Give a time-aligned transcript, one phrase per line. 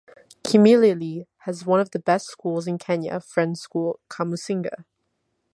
[0.43, 4.83] Kimilili has one of the best schools in Kenya, Friends School Kamusinga.